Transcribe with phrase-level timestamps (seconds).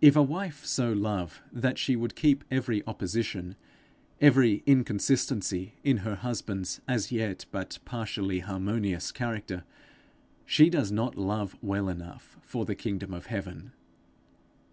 [0.00, 3.56] If a wife so love that she would keep every opposition,
[4.20, 9.64] every inconsistency in her husband's as yet but partially harmonious character,
[10.46, 13.72] she does not love well enough for the kingdom of heaven.